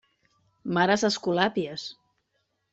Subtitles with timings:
[0.77, 1.87] Mares Escolàpies.